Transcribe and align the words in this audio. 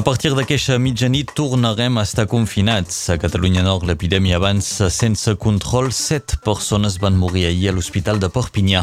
A 0.00 0.02
partir 0.02 0.30
d'aquesta 0.32 0.78
mitjanit 0.80 1.34
tornarem 1.36 1.98
a 2.00 2.02
estar 2.08 2.24
confinats. 2.24 3.10
A 3.12 3.18
Catalunya 3.20 3.60
Nord 3.60 3.84
l'epidèmia 3.84 4.38
avança 4.38 4.88
sense 4.88 5.34
control. 5.36 5.90
Set 5.92 6.38
persones 6.40 6.96
van 7.02 7.18
morir 7.20 7.42
ahir 7.50 7.68
a 7.68 7.74
l'Hospital 7.76 8.16
de 8.16 8.30
Perpinyà. 8.32 8.80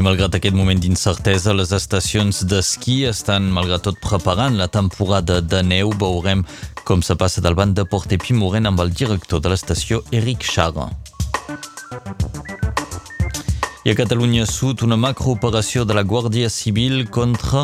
I 0.00 0.06
malgrat 0.06 0.38
aquest 0.38 0.56
moment 0.56 0.80
d'incertesa, 0.80 1.52
les 1.52 1.76
estacions 1.76 2.40
d'esquí 2.48 3.02
estan, 3.12 3.52
malgrat 3.52 3.84
tot, 3.90 4.00
preparant 4.00 4.56
la 4.56 4.70
temporada 4.72 5.42
de 5.44 5.60
neu. 5.60 5.92
Veurem 6.00 6.46
com 6.88 7.04
se 7.04 7.20
passa 7.20 7.44
del 7.44 7.58
banc 7.58 7.76
de 7.76 7.84
Port 7.84 8.16
Epimorent 8.16 8.72
amb 8.72 8.80
el 8.80 8.96
director 8.96 9.44
de 9.44 9.52
l'estació, 9.52 10.00
Eric 10.08 10.48
Chara. 10.48 10.88
I 13.82 13.90
a 13.90 13.94
Catalunya 13.96 14.44
Sud, 14.44 14.82
una 14.84 14.98
macrooperació 15.00 15.86
de 15.88 15.94
la 15.96 16.02
Guàrdia 16.04 16.50
Civil 16.52 17.06
contra 17.08 17.62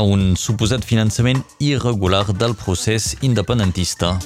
un 0.00 0.32
suposat 0.40 0.80
finançament 0.88 1.42
irregular 1.60 2.24
del 2.32 2.54
procés 2.56 3.18
independentista. 3.20 4.16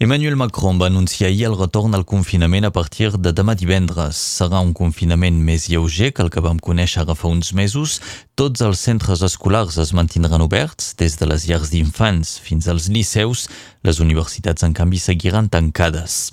Emmanuel 0.00 0.34
Macron 0.34 0.78
va 0.80 0.86
anunciar 0.86 1.28
ahir 1.28 1.44
el 1.44 1.58
retorn 1.58 1.94
al 1.94 2.06
confinament 2.08 2.64
a 2.64 2.70
partir 2.72 3.10
de 3.20 3.34
demà 3.36 3.52
divendres. 3.54 4.16
Serà 4.40 4.62
un 4.64 4.72
confinament 4.72 5.36
més 5.44 5.68
lleuger 5.68 6.14
que 6.16 6.24
el 6.24 6.30
que 6.32 6.40
vam 6.40 6.56
conèixer 6.58 7.02
ara 7.02 7.14
fa 7.14 7.28
uns 7.28 7.52
mesos. 7.52 8.00
Tots 8.40 8.62
els 8.64 8.80
centres 8.80 9.20
escolars 9.20 9.74
es 9.82 9.90
mantindran 9.92 10.40
oberts, 10.40 10.94
des 10.96 11.18
de 11.20 11.26
les 11.28 11.44
llars 11.44 11.68
d'infants 11.74 12.38
fins 12.40 12.70
als 12.72 12.88
liceus. 12.88 13.50
Les 13.84 14.00
universitats, 14.00 14.64
en 14.64 14.72
canvi, 14.72 14.96
seguiran 14.96 15.50
tancades. 15.52 16.30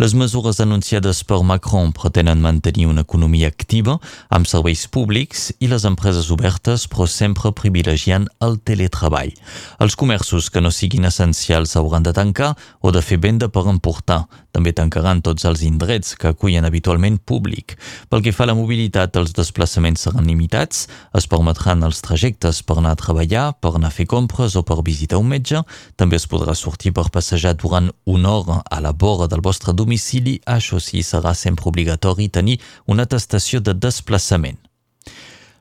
Les 0.00 0.14
mesures 0.14 0.60
anunciades 0.62 1.20
per 1.28 1.40
Macron 1.44 1.90
pretenen 1.92 2.40
mantenir 2.40 2.86
una 2.88 3.02
economia 3.04 3.50
activa 3.50 3.98
amb 4.30 4.48
serveis 4.48 4.86
públics 4.88 5.50
i 5.60 5.68
les 5.70 5.84
empreses 5.84 6.30
obertes, 6.32 6.86
però 6.88 7.06
sempre 7.10 7.52
privilegiant 7.52 8.28
el 8.40 8.56
teletreball. 8.64 9.34
Els 9.78 9.98
comerços 9.98 10.48
que 10.50 10.62
no 10.62 10.72
siguin 10.72 11.04
essencials 11.10 11.76
hauran 11.76 12.06
de 12.06 12.14
tancar 12.16 12.54
o 12.80 12.94
de 12.94 13.02
fer 13.02 13.20
venda 13.20 13.50
per 13.52 13.66
emportar. 13.68 14.24
També 14.50 14.72
tancaran 14.74 15.20
tots 15.22 15.44
els 15.46 15.62
indrets 15.62 16.16
que 16.18 16.32
acullen 16.32 16.66
habitualment 16.66 17.20
públic. 17.22 17.76
Pel 18.10 18.24
que 18.24 18.34
fa 18.34 18.46
a 18.46 18.50
la 18.50 18.58
mobilitat, 18.58 19.14
els 19.20 19.36
desplaçaments 19.36 20.08
seran 20.08 20.26
limitats, 20.26 20.88
es 21.14 21.28
permetran 21.40 21.80
els 21.86 22.02
trajectes 22.04 22.60
per 22.62 22.76
anar 22.78 22.92
a 22.92 22.98
treballar, 23.00 23.54
per 23.60 23.72
anar 23.74 23.88
a 23.88 23.94
fer 23.94 24.04
compres 24.06 24.56
o 24.60 24.62
per 24.62 24.82
visitar 24.84 25.18
un 25.18 25.30
metge. 25.32 25.62
També 25.96 26.18
es 26.20 26.28
podrà 26.28 26.54
sortir 26.54 26.92
per 26.92 27.08
passejar 27.10 27.54
durant 27.56 27.88
una 28.04 28.34
hora 28.36 28.60
a 28.68 28.80
la 28.84 28.92
vora 28.92 29.26
del 29.26 29.40
vostre 29.40 29.72
domicili, 29.72 30.40
això 30.44 30.78
sí, 30.78 31.00
serà 31.02 31.32
sempre 31.34 31.70
obligatori 31.72 32.28
tenir 32.28 32.60
una 32.86 33.08
atestació 33.08 33.60
de 33.60 33.72
desplaçament. 33.72 34.60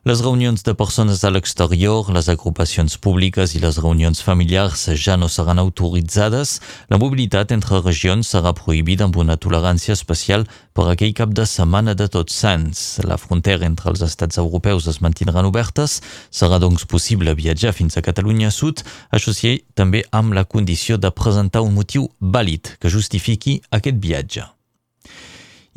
Les 0.10 0.22
reunions 0.26 0.64
de 0.66 0.74
persones 0.74 1.24
a 1.24 1.30
l'exterior, 1.30 2.08
les 2.10 2.30
agrupacions 2.34 2.96
públiques 2.98 3.52
i 3.54 3.60
les 3.62 3.76
reunions 3.78 4.22
familiars 4.26 4.88
ja 4.98 5.18
no 5.22 5.28
seran 5.30 5.62
autoritzades. 5.62 6.56
La 6.90 6.98
mobilitat 6.98 7.54
entre 7.54 7.84
regions 7.84 8.32
serà 8.34 8.56
prohibida 8.58 9.06
amb 9.06 9.20
una 9.22 9.38
tolerància 9.38 9.94
especial 9.94 10.48
per 10.74 10.88
aquell 10.90 11.14
cap 11.14 11.38
de 11.38 11.46
setmana 11.46 11.94
de 11.94 12.10
tots 12.10 12.42
sants. 12.42 12.82
La 13.06 13.22
frontera 13.22 13.70
entre 13.70 13.94
els 13.94 14.02
estats 14.02 14.42
europeus 14.42 14.90
es 14.90 14.98
mantindran 15.06 15.46
obertes. 15.46 16.00
Serà 16.34 16.58
doncs 16.58 16.90
possible 16.90 17.38
viatjar 17.38 17.78
fins 17.78 17.94
a 17.94 18.02
Catalunya 18.10 18.50
Sud, 18.50 18.82
això 19.14 19.30
sí, 19.30 19.60
també 19.78 20.08
amb 20.10 20.34
la 20.34 20.50
condició 20.50 20.98
de 20.98 21.14
presentar 21.14 21.62
un 21.62 21.78
motiu 21.78 22.10
vàlid 22.18 22.80
que 22.82 22.90
justifiqui 22.90 23.60
aquest 23.70 24.02
viatge. 24.02 24.54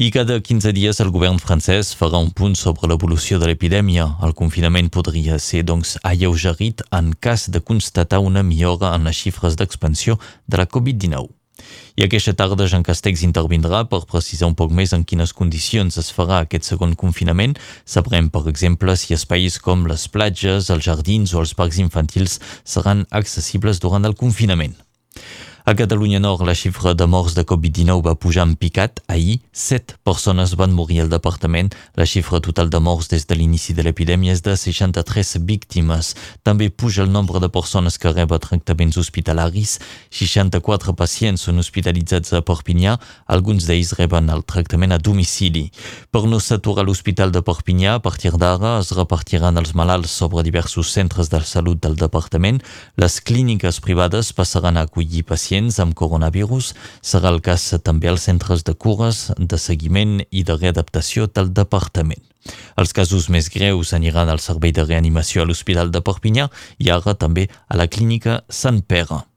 I 0.03 0.11
cada 0.11 0.41
15 0.43 0.73
dies 0.75 0.99
el 0.99 1.13
govern 1.15 1.37
francès 1.39 1.93
farà 1.95 2.19
un 2.19 2.33
punt 2.35 2.57
sobre 2.59 2.89
l'evolució 2.91 3.37
de 3.39 3.47
l'epidèmia. 3.47 4.09
El 4.27 4.33
confinament 4.35 4.89
podria 4.91 5.37
ser, 5.39 5.61
doncs, 5.69 5.93
alleugerit 6.03 6.83
en 6.99 7.13
cas 7.23 7.45
de 7.55 7.61
constatar 7.63 8.19
una 8.19 8.43
millora 8.43 8.91
en 8.97 9.07
les 9.07 9.21
xifres 9.23 9.55
d'expansió 9.55 10.19
de 10.49 10.59
la 10.59 10.67
Covid-19. 10.67 11.31
I 11.95 12.09
aquesta 12.09 12.35
tarda 12.35 12.67
Jean 12.67 12.83
Castex 12.83 13.23
intervindrà 13.23 13.85
per 13.87 14.03
precisar 14.11 14.51
un 14.51 14.59
poc 14.59 14.75
més 14.75 14.91
en 14.97 15.07
quines 15.07 15.31
condicions 15.39 16.03
es 16.03 16.11
farà 16.11 16.43
aquest 16.43 16.67
segon 16.67 16.99
confinament. 16.99 17.55
Sabrem, 17.87 18.27
per 18.27 18.49
exemple, 18.51 18.99
si 18.99 19.15
espais 19.15 19.63
com 19.63 19.87
les 19.87 20.09
platges, 20.11 20.73
els 20.75 20.89
jardins 20.89 21.31
o 21.31 21.47
els 21.47 21.55
parcs 21.55 21.79
infantils 21.79 22.41
seran 22.65 23.07
accessibles 23.23 23.79
durant 23.79 24.11
el 24.11 24.19
confinament. 24.19 24.75
A 25.65 25.77
Catalunya 25.77 26.19
Nord, 26.19 26.43
la 26.43 26.57
xifra 26.59 26.91
de 26.93 27.07
morts 27.07 27.37
de 27.39 27.45
Covid-19 27.47 28.03
va 28.03 28.17
pujar 28.19 28.49
en 28.49 28.57
picat. 28.59 28.99
Ahir, 29.07 29.39
set 29.55 29.93
persones 30.03 30.57
van 30.59 30.73
morir 30.75 31.05
al 31.05 31.11
departament. 31.13 31.71
La 31.95 32.03
xifra 32.03 32.41
total 32.43 32.67
de 32.67 32.81
morts 32.83 33.07
des 33.07 33.23
de 33.31 33.37
l'inici 33.39 33.71
de 33.71 33.85
l'epidèmia 33.87 34.35
és 34.35 34.43
de 34.43 34.57
63 34.59 35.37
víctimes. 35.47 36.17
També 36.43 36.67
puja 36.67 37.05
el 37.05 37.13
nombre 37.15 37.39
de 37.39 37.47
persones 37.47 37.95
que 37.95 38.11
reben 38.11 38.43
tractaments 38.43 38.99
hospitalaris. 38.99 39.77
64 40.11 40.97
pacients 40.99 41.47
són 41.47 41.63
hospitalitzats 41.63 42.35
a 42.35 42.43
Perpinyà. 42.43 42.97
Alguns 43.31 43.71
d'ells 43.71 43.95
reben 44.01 44.35
el 44.35 44.43
tractament 44.43 44.91
a 44.91 44.99
domicili. 44.99 45.69
Per 46.11 46.25
no 46.27 46.43
saturar 46.43 46.83
l'Hospital 46.83 47.31
de 47.31 47.45
Perpinyà, 47.47 48.01
a 48.01 48.03
partir 48.03 48.35
d'ara 48.35 48.81
es 48.81 48.91
repartiran 48.99 49.63
els 49.63 49.77
malalts 49.79 50.11
sobre 50.11 50.43
diversos 50.43 50.91
centres 50.91 51.31
de 51.31 51.39
salut 51.47 51.79
del 51.79 51.95
departament. 51.95 52.59
Les 52.99 53.21
clíniques 53.23 53.79
privades 53.79 54.35
passaran 54.35 54.75
a 54.77 54.89
acollir 54.91 55.23
pacients 55.23 55.52
pacients 55.53 55.79
amb 55.83 55.93
coronavirus 55.93 56.73
serà 57.05 57.29
el 57.29 57.43
cas 57.45 57.75
també 57.85 58.09
als 58.09 58.25
centres 58.25 58.63
de 58.65 58.73
cures, 58.73 59.33
de 59.37 59.59
seguiment 59.59 60.23
i 60.31 60.45
de 60.49 60.57
readaptació 60.57 61.27
del 61.29 61.53
departament. 61.53 62.23
Els 62.81 62.95
casos 62.97 63.29
més 63.29 63.51
greus 63.53 63.93
aniran 63.93 64.33
al 64.33 64.41
servei 64.41 64.73
de 64.73 64.87
reanimació 64.87 65.43
a 65.43 65.47
l'Hospital 65.47 65.93
de 65.93 66.01
Perpinyà 66.01 66.49
i 66.79 66.89
ara 66.89 67.15
també 67.15 67.51
a 67.69 67.77
la 67.77 67.87
clínica 67.87 68.41
Sant 68.49 68.81
Pere. 68.81 69.32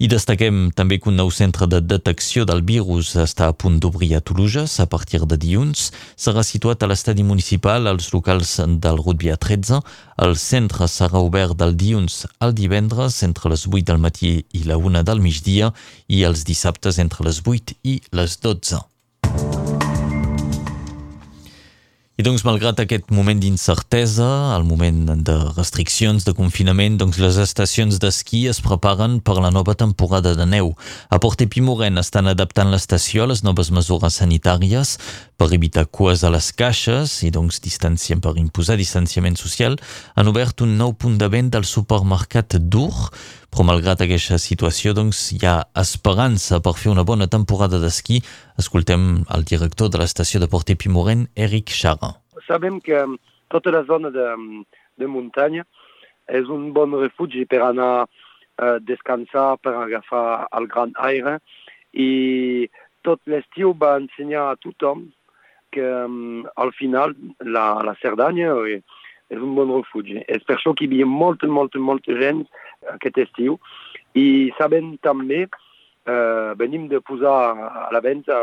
I 0.00 0.08
destaquem 0.08 0.70
també 0.72 0.96
que 0.96 1.10
un 1.10 1.18
nou 1.20 1.28
centre 1.28 1.66
de 1.68 1.78
detecció 1.84 2.46
del 2.48 2.62
virus 2.64 3.10
està 3.20 3.50
a 3.50 3.52
punt 3.52 3.74
d'obrir 3.84 4.14
a 4.16 4.20
Toulouse 4.24 4.80
a 4.80 4.86
partir 4.88 5.20
de 5.28 5.36
dilluns. 5.36 5.90
Serà 6.16 6.40
situat 6.40 6.80
a 6.80 6.88
l'estadi 6.88 7.20
municipal 7.20 7.84
als 7.84 8.08
locals 8.14 8.54
del 8.80 8.96
Rutbia 8.96 9.36
13. 9.36 9.82
El 10.24 10.38
centre 10.40 10.88
serà 10.88 11.20
obert 11.20 11.52
del 11.60 11.76
dilluns 11.76 12.22
al 12.40 12.56
divendres 12.56 13.20
entre 13.28 13.52
les 13.52 13.66
8 13.68 13.84
del 13.92 14.00
matí 14.00 14.38
i 14.56 14.64
la 14.64 14.80
1 14.80 15.04
del 15.04 15.20
migdia 15.20 15.68
i 16.08 16.22
els 16.24 16.46
dissabtes 16.48 16.96
entre 16.96 17.28
les 17.28 17.42
8 17.44 17.76
i 17.84 18.00
les 18.16 18.40
12. 18.40 18.80
I 22.20 22.22
doncs, 22.26 22.42
malgrat 22.44 22.76
aquest 22.82 23.06
moment 23.16 23.38
d'incertesa, 23.40 24.26
el 24.52 24.66
moment 24.68 25.06
de 25.24 25.36
restriccions, 25.56 26.26
de 26.26 26.34
confinament, 26.36 26.98
doncs 27.00 27.16
les 27.16 27.38
estacions 27.40 27.96
d'esquí 28.02 28.42
es 28.50 28.60
preparen 28.60 29.22
per 29.24 29.38
la 29.40 29.48
nova 29.48 29.72
temporada 29.72 30.34
de 30.36 30.44
neu. 30.44 30.74
A 31.08 31.16
Port 31.16 31.40
Epimoren 31.40 31.96
estan 31.96 32.28
adaptant 32.28 32.68
l'estació 32.74 33.24
a 33.24 33.30
les 33.32 33.40
noves 33.40 33.72
mesures 33.72 34.20
sanitàries 34.20 34.98
per 35.40 35.48
evitar 35.56 35.86
cues 35.88 36.20
a 36.20 36.34
les 36.34 36.52
caixes 36.52 37.22
i 37.24 37.32
doncs 37.32 37.62
distanciem 37.64 38.20
per 38.20 38.36
imposar 38.36 38.76
distanciament 38.76 39.40
social. 39.40 39.80
Han 40.12 40.28
obert 40.28 40.60
un 40.60 40.76
nou 40.76 40.92
punt 40.92 41.16
de 41.16 41.32
venda 41.32 41.56
al 41.56 41.64
supermercat 41.64 42.60
Dur, 42.60 42.92
però 43.50 43.64
malgrat 43.66 44.04
aquesta 44.04 44.36
situació 44.38 44.92
doncs, 44.94 45.30
hi 45.32 45.40
ha 45.48 45.56
esperança 45.82 46.60
per 46.60 46.76
fer 46.76 46.92
una 46.92 47.06
bona 47.08 47.32
temporada 47.32 47.80
d'esquí. 47.82 48.20
Escoltem 48.60 49.10
el 49.26 49.48
director 49.48 49.88
de 49.88 50.04
l'estació 50.04 50.44
de 50.44 50.52
Port 50.52 50.76
Epimoren, 50.76 51.30
Eric 51.34 51.72
Chara. 51.72 52.19
Sabem 52.50 52.80
que 52.82 52.98
tota 53.46 53.70
la 53.70 53.84
zona 53.86 54.10
de, 54.10 54.26
de 54.98 55.06
muntanya 55.06 55.62
és 56.26 56.50
un 56.50 56.72
bon 56.74 56.96
refugi 56.98 57.44
per 57.46 57.60
anar 57.62 57.92
a 58.58 58.70
descansar, 58.82 59.54
per 59.62 59.74
agafar 59.78 60.48
el 60.58 60.66
gran 60.72 60.90
aire 60.98 61.38
i 61.94 62.68
tot 63.06 63.22
l'estiu 63.30 63.70
va 63.78 63.96
ensenyar 64.02 64.48
a 64.50 64.58
tothom 64.58 65.06
que 65.70 65.86
um, 65.86 66.42
al 66.56 66.74
final 66.74 67.14
la, 67.38 67.66
la 67.86 67.94
Cerdanya 68.02 68.50
és 68.66 69.38
un 69.38 69.54
bon 69.54 69.70
refugi. 69.76 70.18
És 70.26 70.42
per 70.42 70.58
això 70.58 70.74
que 70.74 70.84
hi 70.84 70.90
havia 70.90 71.06
molta, 71.06 71.46
molta, 71.46 71.78
molta 71.78 72.18
gent 72.18 72.42
aquest 72.96 73.22
estiu 73.26 73.58
i 74.18 74.50
sabem 74.58 74.96
també 75.06 75.44
Uh, 76.10 76.56
venim 76.58 76.88
de 76.88 76.98
posar 77.06 77.54
a 77.54 77.88
la 77.92 78.00
venda 78.00 78.36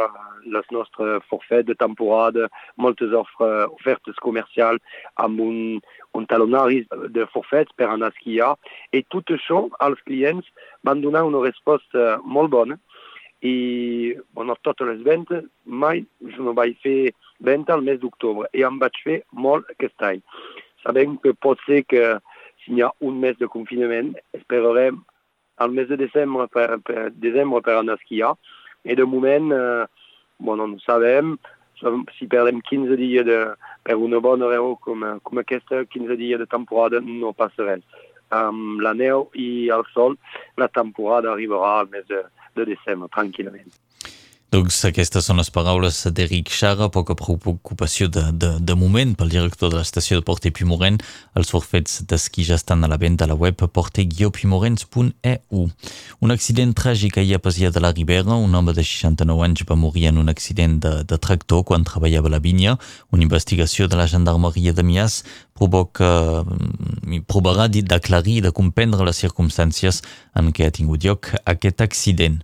les 0.45 0.67
nostres 0.71 1.23
forfets 1.27 1.65
de 1.67 1.75
temporada, 1.75 2.47
moltes 2.77 3.11
offres, 3.11 3.65
ofertes 3.75 4.19
comercials 4.23 4.79
amb 5.23 5.41
un, 5.43 5.57
un 6.15 6.27
talonari 6.31 6.85
de 7.15 7.25
forfets 7.33 7.73
per 7.75 7.89
anar 7.89 8.11
a 8.11 8.15
esquiar. 8.15 8.53
I 8.95 9.01
tot 9.11 9.33
això 9.35 9.65
als 9.83 9.99
clients 10.07 10.47
van 10.87 11.01
donar 11.03 11.25
una 11.27 11.43
resposta 11.43 12.21
molt 12.23 12.53
bona. 12.55 12.79
I 13.43 14.15
bueno, 14.37 14.55
totes 14.63 14.87
les 14.93 15.03
ventes 15.03 15.43
mai 15.65 16.05
jo 16.37 16.47
no 16.47 16.55
vaig 16.57 16.77
fer 16.85 17.11
venda 17.43 17.75
al 17.75 17.83
mes 17.89 17.99
d'octubre. 17.99 18.47
I 18.53 18.63
em 18.69 18.79
vaig 18.79 18.95
fer 19.03 19.19
molt 19.33 19.67
aquest 19.75 20.07
any. 20.13 20.23
Sabem 20.85 21.19
que 21.19 21.35
pot 21.35 21.59
ser 21.67 21.83
que 21.89 22.15
si 22.63 22.77
hi 22.77 22.85
ha 22.85 22.93
un 23.03 23.19
mes 23.19 23.35
de 23.41 23.51
confinament 23.51 24.15
esperarem 24.37 25.03
al 25.57 25.71
mes 25.71 25.87
de 25.89 25.97
desembre 25.97 26.47
per, 26.53 26.79
per, 26.85 27.09
desembre 27.13 27.61
per 27.65 27.77
anar 27.77 27.97
a 27.97 28.01
esquiar 28.01 28.35
I 28.83 28.95
de 28.95 29.05
moment, 29.05 29.51
eh, 29.51 29.85
bon, 30.39 30.61
no 30.61 30.79
sabem, 30.79 31.35
si 32.17 32.27
perdem 32.29 32.61
15 32.61 32.97
dies 32.97 33.25
de, 33.25 33.39
per 33.83 33.97
una 33.97 34.21
bona 34.23 34.49
raó 34.49 34.75
com, 34.81 35.03
com 35.23 35.41
aquesta, 35.41 35.83
15 35.85 36.17
dies 36.17 36.39
de 36.39 36.47
temporada 36.49 37.01
no 37.03 37.33
passa 37.33 37.65
res. 37.65 37.83
Amb 38.33 38.81
la 38.83 38.93
neu 38.93 39.27
i 39.39 39.69
el 39.73 39.85
sol, 39.93 40.17
la 40.57 40.67
temporada 40.67 41.33
arribarà 41.33 41.81
al 41.81 41.91
mes 41.91 42.07
de, 42.09 42.23
de 42.55 42.69
desembre, 42.73 43.11
tranquil·lament. 43.13 43.69
Doncs 44.47 44.77
aquestes 44.87 45.25
són 45.27 45.41
les 45.41 45.49
paraules 45.51 45.97
d'Eric 46.15 46.47
Xara, 46.55 46.85
poca 46.87 47.17
preocupació 47.19 48.05
de, 48.07 48.21
de, 48.31 48.53
de 48.63 48.75
moment 48.79 49.11
pel 49.19 49.33
director 49.33 49.73
de 49.73 49.81
l'estació 49.81 50.21
de 50.21 50.23
Porte 50.23 50.53
Pimoren. 50.55 51.01
Els 51.35 51.51
forfets 51.51 51.97
d'esquí 52.07 52.45
ja 52.47 52.55
estan 52.55 52.79
a 52.79 52.87
la 52.87 52.95
venda 53.01 53.25
a 53.25 53.27
la 53.27 53.35
web 53.35 53.59
porte-pimorens.eu. 53.59 55.65
Un 56.23 56.31
accident 56.31 56.71
tràgic 56.79 57.19
ahir 57.19 57.35
a 57.35 57.41
Pasia 57.43 57.73
de 57.75 57.83
la 57.83 57.91
Ribera. 57.91 58.39
Un 58.39 58.55
home 58.55 58.71
de 58.71 58.87
69 58.87 59.43
anys 59.49 59.67
va 59.67 59.75
morir 59.75 60.07
en 60.13 60.23
un 60.23 60.31
accident 60.31 60.79
de, 60.79 61.03
de 61.03 61.19
tractor 61.19 61.67
quan 61.67 61.83
treballava 61.83 62.31
a 62.31 62.37
la 62.37 62.39
vinya. 62.39 62.79
Una 63.11 63.27
investigació 63.27 63.91
de 63.91 63.99
la 63.99 64.07
gendarmeria 64.07 64.71
de 64.71 64.87
Mias 64.87 65.25
provoca, 65.59 66.47
mm, 66.47 67.27
provarà 67.27 67.67
d'aclarir 67.67 68.39
i 68.39 68.47
de 68.47 68.55
comprendre 68.55 69.03
les 69.03 69.19
circumstàncies 69.19 70.05
en 70.39 70.55
què 70.55 70.71
ha 70.71 70.71
tingut 70.71 71.03
lloc 71.03 71.35
aquest 71.43 71.83
accident 71.83 72.39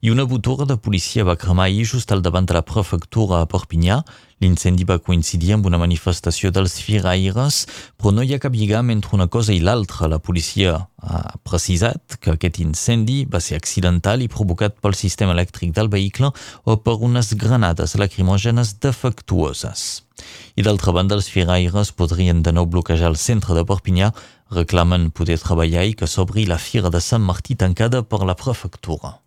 i 0.00 0.10
una 0.10 0.24
botura 0.24 0.66
de 0.68 0.76
policia 0.76 1.24
va 1.24 1.36
cremar 1.40 1.66
ahir 1.66 1.86
just 1.88 2.12
al 2.12 2.22
davant 2.22 2.46
de 2.46 2.54
la 2.54 2.62
prefectura 2.62 3.40
a 3.40 3.46
Perpinyà. 3.48 4.02
L'incendi 4.44 4.84
va 4.84 4.98
coincidir 5.00 5.54
amb 5.54 5.66
una 5.66 5.80
manifestació 5.80 6.50
dels 6.52 6.76
firaires, 6.84 7.62
però 7.96 8.12
no 8.12 8.22
hi 8.22 8.34
ha 8.36 8.40
cap 8.42 8.52
lligam 8.52 8.92
entre 8.92 9.16
una 9.16 9.28
cosa 9.32 9.54
i 9.56 9.62
l'altra. 9.64 10.10
La 10.12 10.20
policia 10.20 10.76
ha 11.00 11.22
precisat 11.42 12.18
que 12.20 12.34
aquest 12.34 12.60
incendi 12.60 13.24
va 13.24 13.40
ser 13.40 13.56
accidental 13.56 14.20
i 14.20 14.28
provocat 14.28 14.76
pel 14.84 14.94
sistema 14.94 15.32
elèctric 15.32 15.72
del 15.72 15.88
vehicle 15.88 16.32
o 16.64 16.76
per 16.76 16.98
unes 17.00 17.32
granades 17.34 17.96
lacrimògenes 17.96 18.76
defectuoses. 18.84 20.04
I 20.56 20.64
d'altra 20.64 20.92
banda, 20.92 21.16
els 21.16 21.28
firaires 21.32 21.92
podrien 21.92 22.42
de 22.44 22.52
nou 22.52 22.68
bloquejar 22.68 23.12
el 23.12 23.20
centre 23.20 23.56
de 23.56 23.64
Perpinyà, 23.64 24.12
reclamen 24.52 25.10
poder 25.10 25.40
treballar 25.40 25.88
i 25.88 25.96
que 25.96 26.08
s'obri 26.08 26.46
la 26.46 26.60
fira 26.60 26.92
de 26.92 27.00
Sant 27.00 27.24
Martí 27.24 27.56
tancada 27.56 28.04
per 28.04 28.22
la 28.24 28.36
prefectura. 28.36 29.25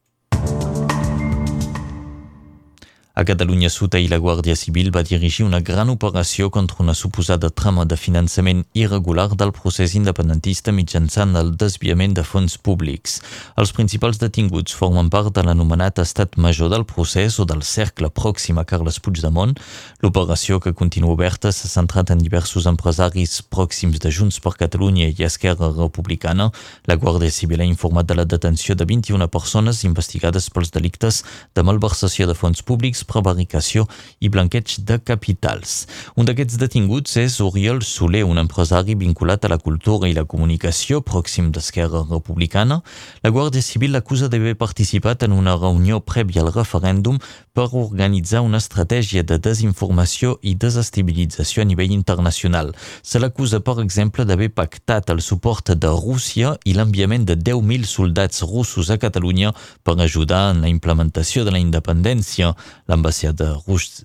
A 3.20 3.26
Catalunya 3.28 3.68
Sud 3.68 3.98
i 4.00 4.06
la 4.08 4.16
Guàrdia 4.16 4.54
Civil 4.56 4.94
va 4.96 5.02
dirigir 5.04 5.44
una 5.44 5.60
gran 5.60 5.90
operació 5.92 6.48
contra 6.56 6.78
una 6.80 6.94
suposada 6.96 7.50
trama 7.52 7.84
de 7.84 7.98
finançament 8.00 8.62
irregular 8.72 9.26
del 9.42 9.50
procés 9.52 9.92
independentista 10.00 10.72
mitjançant 10.72 11.36
el 11.36 11.50
desviament 11.60 12.16
de 12.16 12.24
fons 12.24 12.56
públics. 12.56 13.18
Els 13.60 13.74
principals 13.76 14.22
detinguts 14.22 14.72
formen 14.72 15.10
part 15.12 15.34
de 15.36 15.44
l'anomenat 15.44 16.00
estat 16.00 16.38
major 16.38 16.72
del 16.72 16.86
procés 16.88 17.42
o 17.44 17.48
del 17.50 17.66
cercle 17.68 18.08
pròxim 18.08 18.62
a 18.62 18.64
Carles 18.64 19.02
Puigdemont. 19.04 19.58
L'operació, 20.00 20.62
que 20.64 20.72
continua 20.72 21.12
oberta, 21.18 21.52
s'ha 21.52 21.68
centrat 21.68 22.16
en 22.16 22.24
diversos 22.24 22.72
empresaris 22.72 23.42
pròxims 23.52 24.00
de 24.00 24.14
Junts 24.16 24.40
per 24.40 24.56
Catalunya 24.64 25.10
i 25.12 25.28
Esquerra 25.28 25.74
Republicana. 25.76 26.54
La 26.88 26.96
Guàrdia 26.96 27.36
Civil 27.36 27.68
ha 27.68 27.68
informat 27.68 28.08
de 28.08 28.16
la 28.22 28.24
detenció 28.38 28.80
de 28.80 28.88
21 28.88 29.28
persones 29.28 29.84
investigades 29.84 30.48
pels 30.48 30.72
delictes 30.72 31.26
de 31.52 31.68
malversació 31.68 32.32
de 32.32 32.40
fons 32.46 32.64
públics 32.64 33.04
prevaricació 33.10 33.88
i 34.22 34.30
blanqueig 34.30 34.78
de 34.86 35.00
capitals. 35.02 35.88
Un 36.16 36.30
d'aquests 36.30 36.60
detinguts 36.62 37.18
és 37.20 37.40
Oriol 37.44 37.82
Soler, 37.84 38.24
un 38.28 38.40
empresari 38.42 38.96
vinculat 39.00 39.46
a 39.46 39.54
la 39.54 39.60
cultura 39.60 40.10
i 40.10 40.16
la 40.16 40.28
comunicació 40.30 41.02
pròxim 41.02 41.50
d'Esquerra 41.56 42.06
Republicana. 42.10 42.82
La 43.24 43.34
Guàrdia 43.34 43.66
Civil 43.66 43.96
l'acusa 43.96 44.30
d'haver 44.30 44.56
participat 44.60 45.26
en 45.26 45.34
una 45.36 45.58
reunió 45.58 46.00
prèvia 46.06 46.44
al 46.46 46.54
referèndum 46.54 47.18
per 47.54 47.68
organitzar 47.74 48.42
una 48.46 48.60
estratègia 48.62 49.24
de 49.24 49.40
desinformació 49.42 50.38
i 50.42 50.54
desestabilització 50.56 51.64
a 51.64 51.68
nivell 51.68 51.92
internacional. 51.92 52.74
Se 53.04 53.20
l'acusa, 53.20 53.60
per 53.60 53.80
exemple, 53.84 54.26
d'haver 54.26 54.52
pactat 54.56 55.10
el 55.10 55.22
suport 55.26 55.74
de 55.76 55.92
Rússia 55.92 56.54
i 56.66 56.76
l'enviament 56.78 57.26
de 57.28 57.36
10.000 57.36 57.90
soldats 57.90 58.44
russos 58.48 58.92
a 58.94 59.00
Catalunya 59.02 59.54
per 59.84 59.98
ajudar 60.00 60.52
en 60.54 60.62
la 60.64 60.72
implementació 60.72 61.44
de 61.46 61.52
la 61.56 61.60
independència. 61.60 62.54
La 62.88 62.99
l'ambaixada 63.00 63.56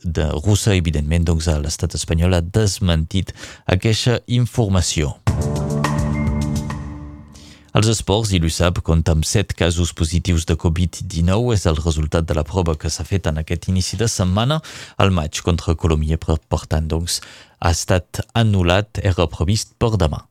de 0.05 0.25
russa, 0.45 0.75
evidentment, 0.75 1.27
doncs, 1.27 1.49
a 1.51 1.59
l'estat 1.59 1.97
espanyol 1.99 2.37
ha 2.37 2.41
desmentit 2.41 3.33
aquesta 3.67 4.21
informació. 4.31 5.17
Els 7.75 7.89
esports 7.91 8.31
i 8.31 8.39
l'USAP 8.39 8.79
compta 8.87 9.17
amb 9.17 9.27
7 9.27 9.57
casos 9.59 9.91
positius 9.99 10.45
de 10.47 10.55
Covid-19. 10.55 11.55
És 11.57 11.67
el 11.67 11.81
resultat 11.81 12.29
de 12.29 12.37
la 12.39 12.45
prova 12.47 12.77
que 12.79 12.91
s'ha 12.91 13.03
fet 13.03 13.27
en 13.27 13.43
aquest 13.43 13.67
inici 13.73 13.99
de 13.99 14.07
setmana. 14.07 14.61
El 15.03 15.11
maig 15.11 15.43
contra 15.43 15.75
Colòmbia, 15.75 16.21
per 16.23 16.63
tant, 16.69 16.87
doncs, 16.87 17.19
ha 17.59 17.75
estat 17.75 18.23
anul·lat, 18.39 19.03
era 19.03 19.27
previst 19.27 19.75
per 19.75 19.97
demà. 19.99 20.23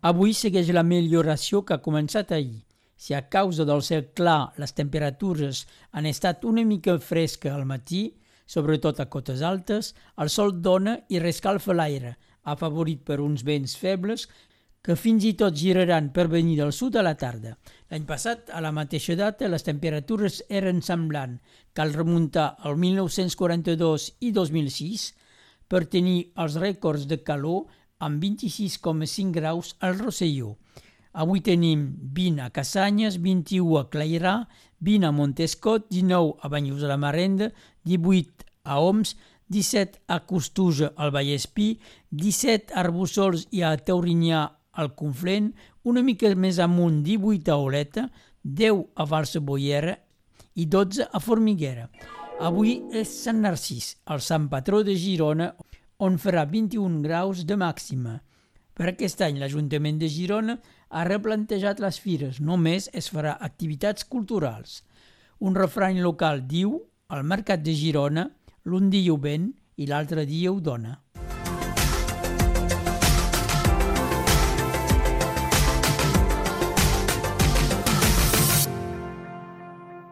Avui 0.00 0.32
segueix 0.32 0.70
la 0.72 0.80
milloració 0.80 1.60
que 1.60 1.74
ha 1.76 1.84
començat 1.84 2.30
ahir. 2.32 2.62
Si 2.96 3.12
a 3.12 3.26
causa 3.32 3.66
del 3.68 3.82
cel 3.84 4.06
clar 4.16 4.52
les 4.60 4.72
temperatures 4.72 5.66
han 5.92 6.06
estat 6.08 6.44
una 6.48 6.64
mica 6.64 6.94
fresques 7.04 7.52
al 7.52 7.66
matí, 7.68 8.06
sobretot 8.48 9.00
a 9.00 9.10
cotes 9.12 9.42
altes, 9.44 9.94
el 10.16 10.30
sol 10.32 10.54
dona 10.64 10.96
i 11.12 11.20
rescalfa 11.20 11.76
l'aire, 11.76 12.14
afavorit 12.48 13.02
per 13.04 13.18
uns 13.20 13.44
vents 13.44 13.76
febles 13.76 14.24
que 14.80 14.96
fins 14.96 15.26
i 15.28 15.34
tot 15.36 15.52
giraran 15.60 16.08
per 16.16 16.30
venir 16.32 16.56
del 16.62 16.72
sud 16.72 16.96
a 16.96 17.04
la 17.04 17.12
tarda. 17.20 17.52
L'any 17.92 18.06
passat, 18.08 18.48
a 18.48 18.62
la 18.64 18.72
mateixa 18.72 19.18
data, 19.20 19.48
les 19.52 19.66
temperatures 19.66 20.40
eren 20.48 20.80
semblant. 20.80 21.36
Cal 21.76 21.92
remuntar 21.92 22.54
al 22.64 22.80
1942 22.80 24.08
i 24.24 24.32
2006 24.32 25.10
per 25.68 25.84
tenir 25.92 26.30
els 26.40 26.56
rècords 26.56 27.04
de 27.06 27.20
calor 27.20 27.68
amb 28.00 28.22
26,5 28.22 29.30
graus 29.36 29.74
al 29.78 29.98
Rosselló. 29.98 30.56
Avui 31.12 31.42
tenim 31.42 31.86
20 32.14 32.44
a 32.44 32.50
Cassanyes, 32.54 33.18
21 33.22 33.78
a 33.80 33.88
Clairà, 33.90 34.34
20 34.80 35.08
a 35.08 35.10
Montescot, 35.12 35.88
19 35.90 36.36
a 36.40 36.48
Banyus 36.48 36.80
de 36.80 36.88
la 36.88 36.96
Marenda, 36.96 37.50
18 37.84 38.46
a 38.64 38.78
Oms, 38.80 39.16
17 39.50 40.00
a 40.06 40.20
Costuja 40.26 40.92
al 40.96 41.10
Vallespí, 41.10 41.80
17 42.10 42.72
a 42.72 42.80
Arbussols 42.84 43.48
i 43.50 43.64
a 43.66 43.74
Taurinyà 43.76 44.44
al 44.78 44.94
Conflent, 44.94 45.50
una 45.82 46.04
mica 46.06 46.30
més 46.38 46.60
amunt 46.62 47.02
18 47.02 47.50
a 47.50 47.58
Oleta, 47.58 48.06
10 48.44 48.86
a 48.94 49.06
Valsa 49.10 49.42
Boiera 49.42 49.96
i 50.54 50.66
12 50.70 51.08
a 51.10 51.20
Formiguera. 51.20 51.88
Avui 52.40 52.78
és 52.96 53.10
Sant 53.24 53.42
Narcís, 53.42 53.96
el 54.08 54.22
sant 54.24 54.46
patró 54.48 54.84
de 54.86 54.94
Girona, 54.96 55.50
on 56.00 56.16
farà 56.16 56.46
21 56.48 57.02
graus 57.04 57.44
de 57.44 57.56
màxima. 57.60 58.18
Per 58.72 58.86
aquest 58.88 59.20
any 59.26 59.36
l'Ajuntament 59.36 59.98
de 60.00 60.08
Girona 60.08 60.54
ha 60.88 61.02
replantejat 61.04 61.82
les 61.84 61.98
fires, 62.00 62.38
només 62.40 62.88
es 62.96 63.10
farà 63.12 63.34
activitats 63.48 64.06
culturals. 64.08 64.80
Un 65.44 65.56
refrany 65.58 66.00
local 66.00 66.40
diu, 66.48 66.78
al 67.12 67.26
Mercat 67.28 67.60
de 67.60 67.74
Girona, 67.76 68.30
l'un 68.64 68.88
dia 68.88 69.12
ho 69.12 69.18
ven 69.20 69.50
i 69.76 69.88
l'altre 69.90 70.24
dia 70.24 70.52
ho 70.52 70.60
dona. 70.60 70.96